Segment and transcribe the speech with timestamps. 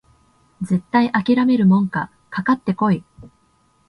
[0.63, 3.03] 絶対あきらめるもんかかかってこい！